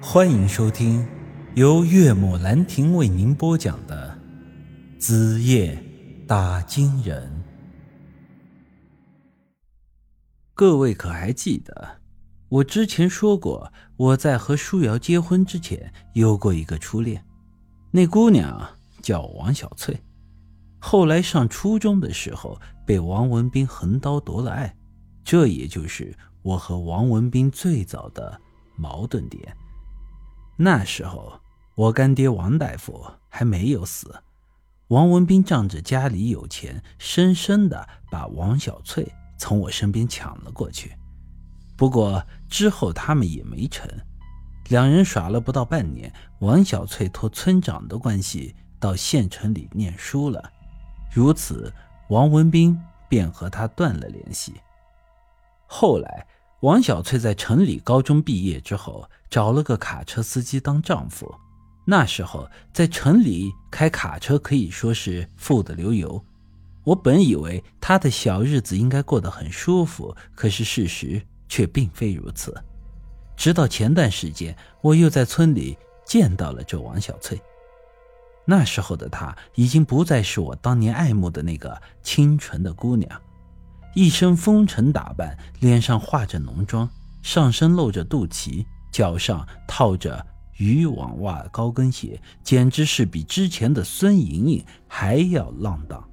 [0.00, 1.06] 欢迎收听
[1.54, 4.16] 由岳母兰亭为您播讲的
[5.00, 5.82] 《子夜
[6.26, 7.42] 打金人》。
[10.52, 12.02] 各位可还记得，
[12.50, 17.24] 我之前说过，我在和舒瑶结婚之前有过一个初恋，
[17.90, 18.68] 那姑娘
[19.00, 19.98] 叫王小翠。
[20.78, 24.76] 后来上初中的时候，被王文斌横刀夺了爱，
[25.24, 28.38] 这也就是我和王文斌最早的
[28.76, 29.56] 矛盾点。
[30.58, 31.40] 那时候，
[31.74, 34.22] 我干爹王大夫还没有死，
[34.88, 39.06] 王文斌仗着家里有钱，深深的把王小翠
[39.36, 40.96] 从我身边抢了过去。
[41.76, 43.86] 不过之后他们也没成，
[44.70, 50.50] 两人耍了不到半年，王小翠托村长的关系到县城里念书了，
[51.12, 51.70] 如此
[52.08, 54.54] 王文斌便和他断了联系。
[55.66, 56.26] 后来。
[56.60, 61.32] 王小翠在城里高中毕业之后，找了个卡车司机当丈夫。
[61.84, 66.22] 那时候在城里开卡车可以说是富得流油。
[66.82, 72.54] 我本以为她的小日子应该过得很舒服，可是事实却并非如此。
[73.36, 77.40] 直到前段时间，我又在村里见到了这王小翠。
[78.46, 83.20] 那时候的她已经不再是我当年爱慕的那个清纯的姑娘。
[83.96, 86.86] 一身风尘打扮，脸上画着浓妆，
[87.22, 90.24] 上身露着肚脐，脚上套着
[90.58, 96.06] 渔网袜高跟鞋，简直是比之前的孙莹莹还要浪荡。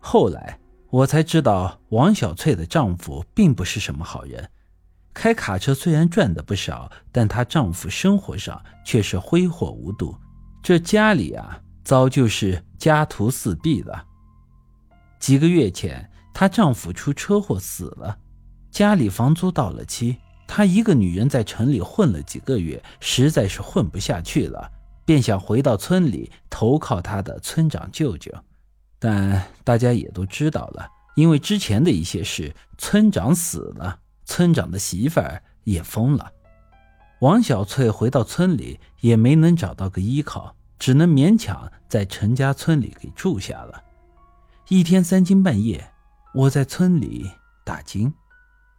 [0.00, 0.58] 后来
[0.90, 4.50] 我才知道，王小翠的丈夫并不是什么好人。
[5.12, 10.16] 开卡车虽然赚的不少，但她丈夫生活上却是挥霍无度，
[10.60, 14.04] 这家里啊，早就是家徒四壁了。
[15.20, 16.10] 几个月前。
[16.34, 18.18] 她丈夫出车祸死了，
[18.70, 20.16] 家里房租到了期，
[20.48, 24.68] 她一个女人在城里混了几个月，实在是混不下去了，
[25.04, 28.30] 便想回到村里投靠她的村长舅舅。
[28.98, 36.32] 但大家也都知道了，因为之前的一些事，村长死了，村长的媳妇儿也疯了。
[37.20, 43.80] 王小翠回到村里也没能找到个依靠，只能勉强在陈家村里给住下了。
[44.68, 45.93] 一天三更半夜。
[46.34, 47.30] 我在村里
[47.64, 48.12] 打更，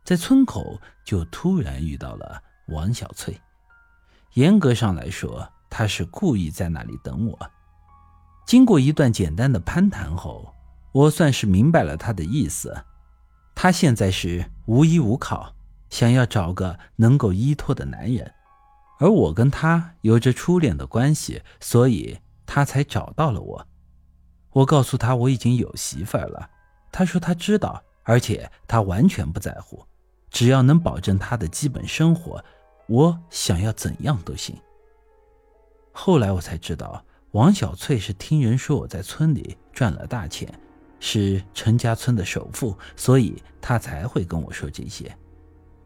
[0.03, 3.39] 在村口就突然遇到了王小翠。
[4.33, 7.51] 严格上来说，她是故意在那里等我。
[8.45, 10.53] 经过一段简单的攀谈后，
[10.91, 12.83] 我算是明白了她的意思。
[13.55, 15.55] 她现在是无依无靠，
[15.89, 18.33] 想要找个能够依托的男人，
[18.99, 23.67] 而我跟她有着初恋的关系，所以她才找到了我。
[24.51, 26.49] 我告诉她我已经有媳妇儿了。
[26.97, 29.85] 他说他知道，而且他完全不在乎，
[30.29, 32.41] 只要能保证他的基本生活，
[32.87, 34.55] 我想要怎样都行。
[35.91, 40.49] 后来我才知道，王小翠是听人说我在村里赚了大钱，
[41.01, 45.13] 是陈家村的首富，所以他才会跟我说这些。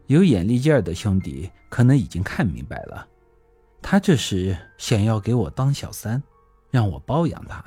[0.06, 3.04] 有眼力劲儿的兄弟可能已经看明白了，
[3.82, 6.22] 他这是想要给我当小三，
[6.70, 7.64] 让我包养他。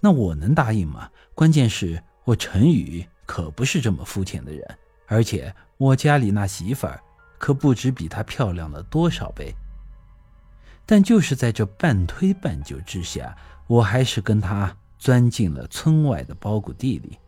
[0.00, 1.08] 那我能答应吗？
[1.34, 2.02] 关键是。
[2.24, 7.02] 我陈宇可不是这么肤浅的人，而且我家里那媳妇儿
[7.36, 9.52] 可不止比她漂亮了多少倍。
[10.86, 17.18] 但就是在这半推半就之下，我还是跟她钻进了村外的包谷地里。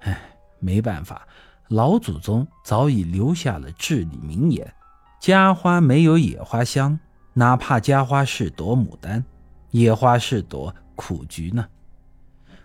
[0.00, 0.18] 唉，
[0.58, 1.28] 没办法，
[1.68, 4.72] 老祖宗早已留下了至理名言：
[5.20, 6.98] 家花没有野花香，
[7.34, 9.22] 哪怕家花是朵牡丹，
[9.70, 11.68] 野花是朵苦菊呢。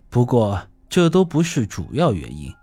[0.10, 0.66] 不过。
[0.90, 2.54] 这都不是主要原因，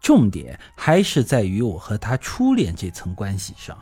[0.00, 3.76] 重点还是在于我和他初恋这层关系上。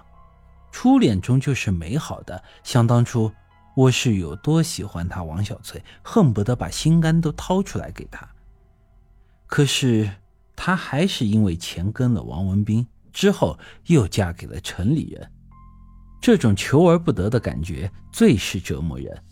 [0.71, 3.33] 初恋终究是美好的，想当初
[3.75, 8.29] 我是有多喜欢他王小翠，恨不得把心肝都掏出来给他。
[9.47, 10.09] 可是
[10.55, 15.29] 他还是因为钱跟了王文斌，之后又嫁给了城里人，
[16.21, 19.25] 这种求而不得的感觉最是折磨人。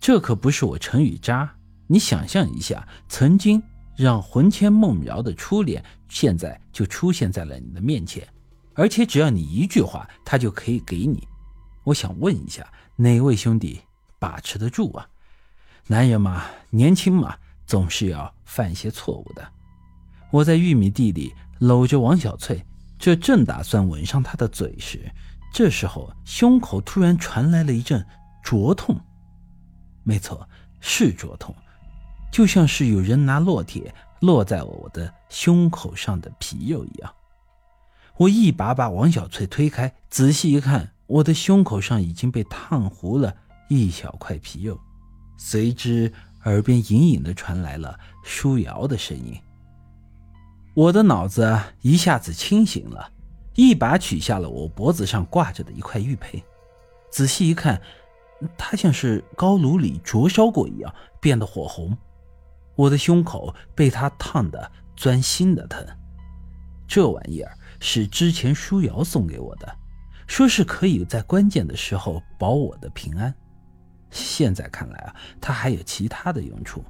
[0.00, 1.54] 这可不是我陈宇渣，
[1.86, 3.62] 你想象一下，曾经。
[3.96, 8.26] 让魂牵梦绕的初恋，现在就出现在了你的面前，
[8.74, 11.26] 而且只要你一句话，他就可以给你。
[11.84, 13.80] 我想问一下，哪位兄弟
[14.18, 15.06] 把持得住啊？
[15.86, 17.36] 男人嘛，年轻嘛，
[17.66, 19.46] 总是要犯些错误的。
[20.30, 22.64] 我在玉米地里搂着王小翠，
[22.98, 25.08] 这正打算吻上她的嘴时，
[25.52, 28.04] 这时候胸口突然传来了一阵
[28.42, 28.98] 灼痛。
[30.02, 30.48] 没错，
[30.80, 31.54] 是灼痛。
[32.34, 37.14] 就像是有人拿烙铁落在我的胸口上的皮肉一样，
[38.16, 43.32] 我一把把王小翠推开，仔细一看，我的胸口上已经被烫糊了
[43.68, 44.76] 一小块皮肉，
[45.38, 49.40] 随之耳边隐隐的传来了舒瑶的声音。
[50.74, 53.12] 我的脑子一下子清醒了，
[53.54, 56.42] 一把取下了我脖子上挂着的一块玉佩，
[57.12, 57.80] 仔细一看，
[58.58, 61.96] 它像是高炉里灼烧过一样，变得火红。
[62.76, 65.84] 我的胸口被他烫得钻心的疼。
[66.86, 69.76] 这玩意儿是之前舒瑶送给我的，
[70.26, 73.34] 说是可以在关键的时候保我的平安。
[74.10, 76.84] 现在看来啊，它还有其他的用处。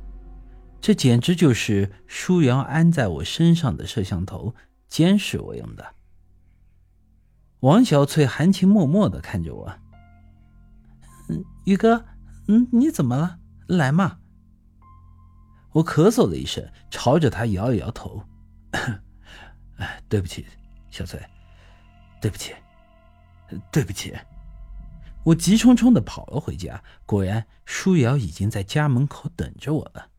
[0.81, 4.55] 这简直就是舒瑶安在我身上的摄像头，
[4.89, 5.95] 监视我用的。
[7.61, 9.73] 王小翠含情脉脉的看着我：“，
[11.65, 12.05] 宇哥，
[12.49, 13.39] 嗯，你怎么了？
[13.67, 14.19] 来嘛。”
[15.75, 18.23] 我咳嗽了一声，朝着他摇了摇头
[19.77, 20.47] ：“哎，对不起，
[20.89, 21.21] 小翠，
[22.23, 22.55] 对不起，
[23.73, 24.15] 对不起。”
[25.25, 30.11] 我急冲冲的跑了回家，果然舒瑶已经在家门口等着我了。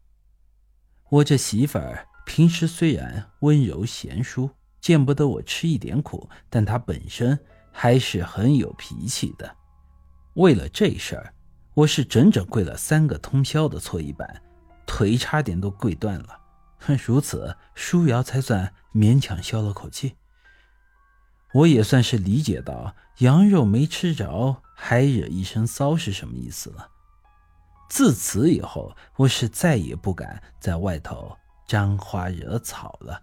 [1.10, 4.50] 我这媳妇儿平时虽然温柔贤淑，
[4.81, 7.40] 见不得我吃一点苦，但她本身
[7.72, 9.56] 还是很有脾气的。
[10.34, 11.34] 为了这事儿，
[11.75, 14.42] 我是整整跪了三个通宵的搓衣板，
[14.86, 16.42] 腿差点都跪断了。
[17.06, 20.16] 如此，舒瑶才算勉强消了口气。
[21.54, 26.90] 我也算是理解到羊肉没吃着，还惹一身骚是什么意思了。
[27.90, 33.22] 自此以后，我是再也不敢在外头沾花惹草了。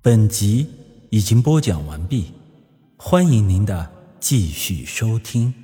[0.00, 0.70] 本集
[1.10, 2.32] 已经播讲完毕，
[2.96, 3.90] 欢迎您的
[4.20, 5.61] 继续收听。